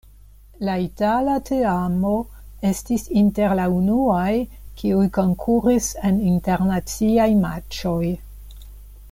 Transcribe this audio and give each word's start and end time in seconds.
La 0.67 0.75
itala 0.83 1.33
teamo 1.49 2.13
estis 2.69 3.05
inter 3.23 3.53
la 3.61 3.67
unuaj, 3.75 4.25
kiuj 4.81 5.05
konkuris 5.19 5.91
en 6.11 6.19
internaciaj 6.33 7.29
matĉoj. 7.47 8.05